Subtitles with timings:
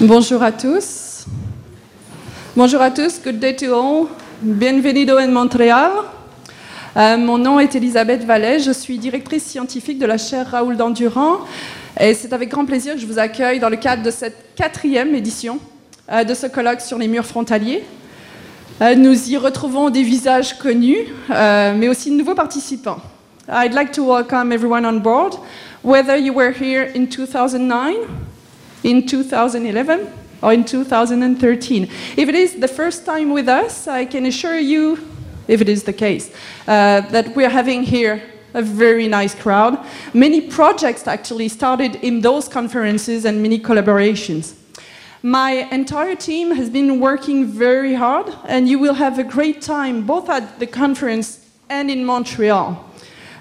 [0.00, 1.24] Bonjour à tous.
[2.54, 4.06] Bonjour à tous, good day to all.
[4.40, 5.90] Bienvenido en Montréal.
[6.96, 11.38] Euh, mon nom est Elisabeth Vallet, je suis directrice scientifique de la chaire Raoul Dandurand
[11.98, 15.16] et c'est avec grand plaisir que je vous accueille dans le cadre de cette quatrième
[15.16, 15.58] édition
[16.12, 17.82] euh, de ce colloque sur les murs frontaliers.
[18.80, 23.00] Euh, nous y retrouvons des visages connus, mais aussi de nouveaux participants.
[23.48, 25.34] I'd like to welcome everyone on board,
[25.82, 27.94] whether you were here in 2009,
[28.82, 31.84] in 2011, or in 2013.
[32.16, 34.98] If it is the first time with us, I can assure you,
[35.48, 36.30] if it is the case,
[36.66, 38.22] uh, that we're having here
[38.54, 39.78] a very nice crowd.
[40.14, 44.54] Many projects actually started in those conferences and many collaborations.
[45.22, 50.06] My entire team has been working very hard, and you will have a great time
[50.06, 52.84] both at the conference and in Montreal.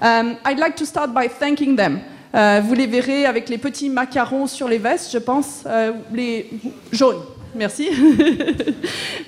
[0.00, 2.04] Um, I'd like to start by thanking them.
[2.34, 6.50] Euh, vous les verrez avec les petits macarons sur les vestes, je pense, euh, les
[6.92, 7.22] jaunes.
[7.54, 7.88] Merci.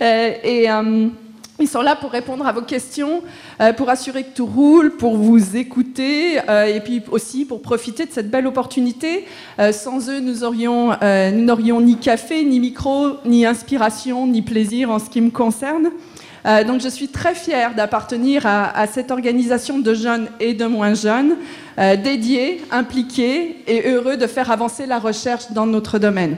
[0.03, 1.11] Euh, et um,
[1.59, 3.23] ils sont là pour répondre à vos questions,
[3.63, 8.05] euh, pour assurer que tout roule, pour vous écouter euh, et puis aussi pour profiter
[8.05, 9.25] de cette belle opportunité.
[9.59, 14.99] Euh, sans eux, euh, nous n'aurions ni café, ni micro, ni inspiration, ni plaisir en
[14.99, 15.93] ce qui me concerne.
[16.47, 20.95] Euh, donc je suis très fière d'appartenir à, cette organisation de jeunes et de moins
[20.95, 21.37] jeunes,
[21.79, 26.37] euh, dédiés, impliqués et heureux de faire avancer la recherche dans notre domaine.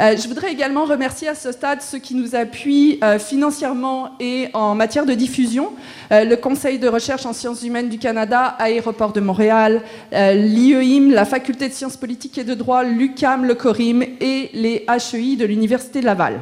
[0.00, 4.48] Euh, je voudrais également remercier à ce stade ceux qui nous appuient euh, financièrement et
[4.54, 5.72] en matière de diffusion,
[6.10, 11.68] le Conseil de recherche en sciences humaines du Canada, Aéroport de Montréal, l'IEIM, la Faculté
[11.68, 16.40] de sciences politiques et de droit, l'UCAM, le CORIM et les HEI de l'Université Laval.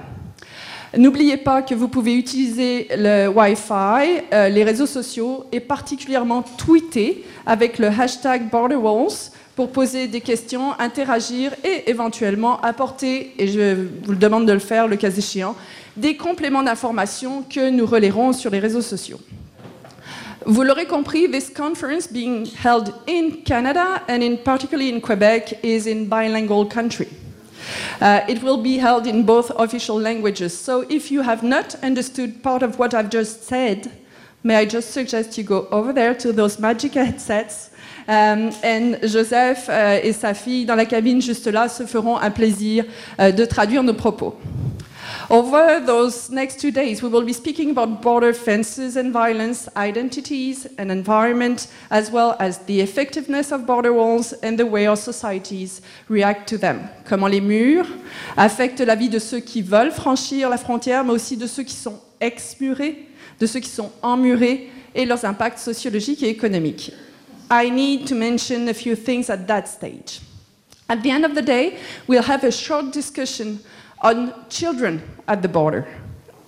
[0.96, 7.24] N'oubliez pas que vous pouvez utiliser le Wi-Fi, euh, les réseaux sociaux et particulièrement tweeter
[7.44, 14.12] avec le hashtag BorderWalls pour poser des questions, interagir et éventuellement apporter, et je vous
[14.12, 15.56] le demande de le faire le cas échéant,
[15.96, 19.18] des compléments d'informations que nous relayerons sur les réseaux sociaux.
[20.44, 25.88] Vous l'aurez compris, this conference being held in Canada and in particularly in Quebec is
[25.88, 27.08] in bilingual country.
[28.00, 30.56] Uh, it will be held in both official languages.
[30.56, 33.90] So if you have not understood part of what I've just said,
[34.42, 37.70] may I just suggest you go over there to those magic headsets.
[38.08, 42.30] Um, and Joseph uh, et sa fille dans la cabine juste là se feront un
[42.30, 42.84] plaisir
[43.18, 44.36] uh, de traduire nos propos.
[45.28, 50.68] Over those next two days, we will be speaking about border fences and violence, identities
[50.78, 55.82] and environment, as well as the effectiveness of border walls and the way our societies
[56.08, 56.88] react to them.
[57.04, 57.88] Comment les murs
[58.36, 61.74] affectent la vie de ceux qui veulent franchir la frontière, mais aussi de ceux qui
[61.74, 63.08] sont ex-murés,
[63.40, 66.92] de ceux qui sont emmurés et leurs impacts sociologiques et économiques.
[67.50, 70.20] I need to mention a few things at that stage.
[70.88, 73.58] At the end of the day, we'll have a short discussion
[74.06, 75.84] on children at the border.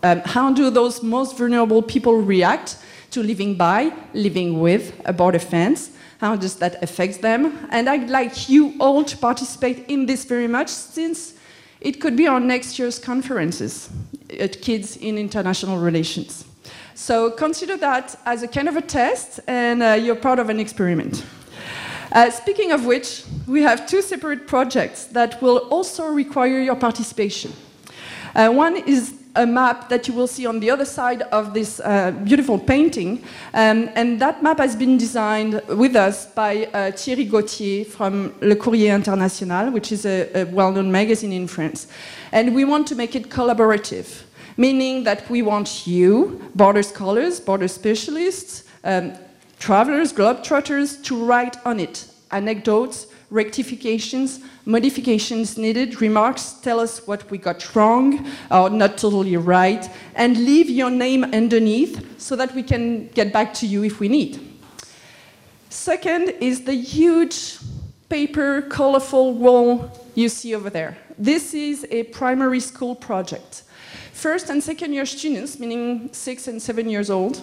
[0.05, 2.77] Um, how do those most vulnerable people react
[3.11, 5.91] to living by, living with a border fence?
[6.21, 7.69] How does that affect them?
[7.71, 11.35] And I'd like you all to participate in this very much since
[11.81, 13.91] it could be our next year's conferences
[14.39, 16.45] at Kids in International Relations.
[16.95, 20.61] So consider that as a kind of a test and uh, you're part of an
[20.61, 21.25] experiment.
[22.11, 27.53] Uh, speaking of which, we have two separate projects that will also require your participation.
[28.35, 31.81] Uh, one is a map that you will see on the other side of this
[31.81, 33.23] uh, beautiful painting,
[33.55, 38.57] um, and that map has been designed with us by uh, Thierry Gauthier from Le
[38.57, 41.89] Courrier International, which is a, a well-known magazine in France.
[42.33, 44.23] And we want to make it collaborative,
[44.57, 49.13] meaning that we want you, border scholars, border specialists, um,
[49.59, 57.39] travelers, globetrotters, to write on it anecdotes, rectifications, modifications needed, remarks, tell us what we
[57.39, 63.09] got wrong or not totally right, and leave your name underneath so that we can
[63.09, 64.41] get back to you if we need.
[65.71, 67.59] Second is the huge
[68.09, 70.97] paper, colorful wall you see over there.
[71.19, 73.63] This is a primary school project.
[74.13, 77.43] First and second year students, meaning six and seven years old,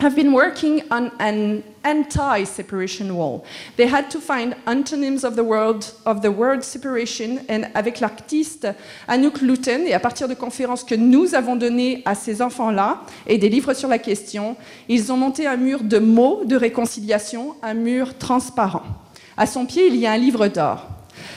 [0.00, 3.44] have been working on an anti-separation wall.
[3.76, 8.68] They had to find antonyms of the word, of the word separation and avec l'artiste
[9.08, 13.38] Anouk Louten et à partir de conférences que nous avons données à ces enfants-là et
[13.38, 14.56] des livres sur la question,
[14.88, 18.82] ils ont monté un mur de mots de réconciliation, un mur transparent.
[19.36, 20.86] À son pied, il y a un livre d'or.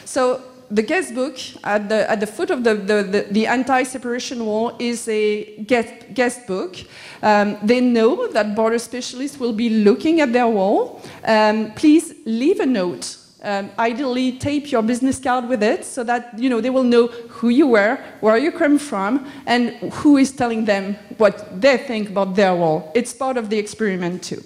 [0.06, 0.38] So
[0.69, 4.75] the guest book at the, at the foot of the, the, the, the anti-separation wall
[4.80, 6.75] is a guest, guest book.
[7.21, 11.01] Um, they know that border specialists will be looking at their wall.
[11.24, 16.31] Um, please leave a note Um, ideally, tape your business card with it so that
[16.39, 17.07] you know they will know
[17.42, 22.09] who you were, where you come from, and who is telling them what they think
[22.09, 22.89] about their wall.
[22.95, 24.42] It's part of the experiment too.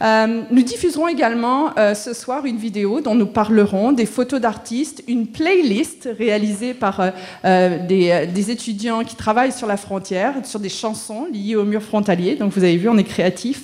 [0.00, 5.02] Euh, nous diffuserons également euh, ce soir une vidéo dont nous parlerons, des photos d'artistes,
[5.08, 7.00] une playlist réalisée par
[7.44, 12.36] euh, des, étudiants qui travaillent sur la frontière, sur des chansons liées au mur frontalier.
[12.36, 13.62] Donc vous avez vu, on est créatif.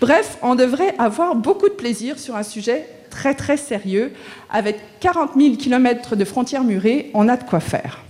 [0.00, 4.12] Bref, on devrait avoir beaucoup de plaisir sur un sujet très très sérieux.
[4.50, 8.07] Avec 40 000 km de frontières murées, on a de quoi faire.